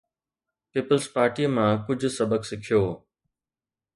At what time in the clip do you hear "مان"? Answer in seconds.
1.57-1.71